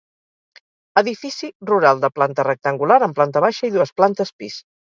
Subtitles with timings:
[1.01, 4.61] Edifici rural de planta rectangular, amb planta baixa i dues plantes pis.